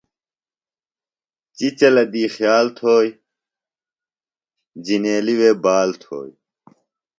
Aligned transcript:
چِچلہ 1.55 2.03
دی 2.11 2.23
خیال 2.35 2.67
تھوئیۡ، 2.77 3.13
جِنیلیۡ 4.85 5.37
وے 5.39 5.51
بال 5.63 5.89
تھوئی 6.01 6.31